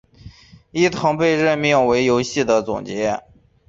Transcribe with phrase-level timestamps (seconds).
[0.71, 3.21] 伊藤被任命为游戏的总监。